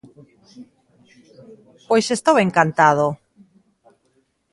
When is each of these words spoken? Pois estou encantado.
Pois 1.89 2.05
estou 2.17 2.35
encantado. 2.45 3.07